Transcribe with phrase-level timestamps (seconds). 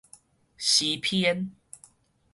[0.57, 1.51] 詩篇